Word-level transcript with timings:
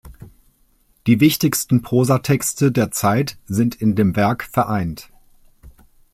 Die 1.05 1.19
wichtigsten 1.19 1.83
Prosatexte 1.83 2.71
der 2.71 2.89
Zeit 2.89 3.37
sind 3.45 3.75
in 3.75 3.93
dem 3.93 4.15
Werk 4.15 4.41
vereint. 4.45 5.11